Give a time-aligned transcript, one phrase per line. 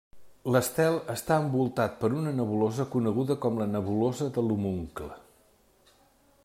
[0.53, 5.13] L'estel està envoltat per una nebulosa coneguda com la nebulosa de l'Homuncle.